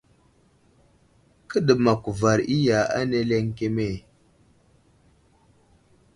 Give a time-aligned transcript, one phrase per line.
[1.49, 3.87] Kəɗəmak kuvar iya ane ləŋkeme?